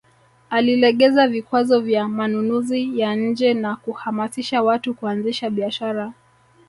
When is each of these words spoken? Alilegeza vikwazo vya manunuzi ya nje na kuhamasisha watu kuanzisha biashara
Alilegeza 0.49 1.27
vikwazo 1.27 1.79
vya 1.79 2.07
manunuzi 2.07 2.99
ya 2.99 3.15
nje 3.15 3.53
na 3.53 3.75
kuhamasisha 3.75 4.63
watu 4.63 4.93
kuanzisha 4.93 5.49
biashara 5.49 6.13